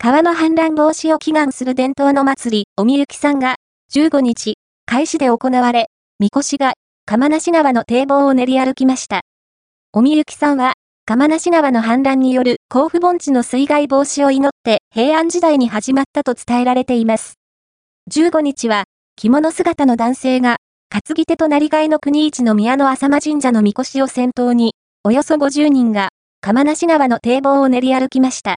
[0.00, 3.56] 川の氾濫防止を祈願する伝統の祭り、おみゆきさんが、
[3.92, 4.54] 15日、
[4.86, 5.88] 開始で行われ、
[6.20, 6.74] みこしが、
[7.04, 9.22] 釜無川の堤防を練り歩きました。
[9.92, 10.74] おみゆきさんは、
[11.04, 17.34] 釜無川の氾濫による甲府盆地の水害防止を祈って平安時代に始まったと伝えられています。
[18.10, 18.84] 15日は、
[19.16, 20.58] 着物姿の男性が、
[20.90, 26.10] 担ぎ手となりがいの国一の宮の浅間神社のみこしを先頭に、およそ50人が、
[26.40, 28.56] 釜無川の堤防を練り歩きました。